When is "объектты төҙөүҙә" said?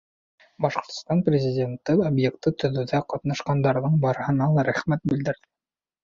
2.07-3.01